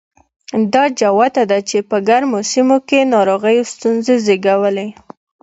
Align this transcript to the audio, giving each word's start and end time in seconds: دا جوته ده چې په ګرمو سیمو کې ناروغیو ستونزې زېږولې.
دا 0.73 0.83
جوته 0.99 1.43
ده 1.51 1.59
چې 1.69 1.77
په 1.89 1.97
ګرمو 2.07 2.39
سیمو 2.51 2.77
کې 2.87 3.09
ناروغیو 3.13 3.69
ستونزې 3.73 4.15
زېږولې. 4.25 4.87